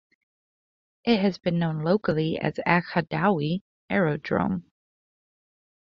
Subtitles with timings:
[1.03, 4.63] It has been known locally as Aghadowey Aerodrome.